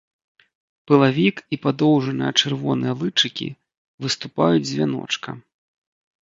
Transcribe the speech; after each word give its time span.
Пылавік 0.91 1.37
і 1.57 1.59
падоўжаныя 1.65 2.31
чырвоныя 2.41 2.93
лычыкі 3.03 3.47
выступаюць 4.07 4.65
з 4.71 4.81
вяночка. 4.81 5.29